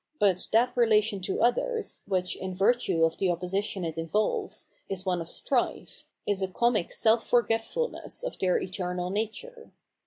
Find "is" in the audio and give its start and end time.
4.89-5.05, 6.25-6.41